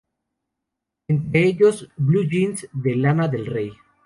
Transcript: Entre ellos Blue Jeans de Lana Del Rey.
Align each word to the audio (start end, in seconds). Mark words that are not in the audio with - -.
Entre 1.07 1.45
ellos 1.45 1.87
Blue 1.95 2.27
Jeans 2.27 2.67
de 2.73 2.95
Lana 2.95 3.27
Del 3.27 3.45
Rey. 3.45 3.71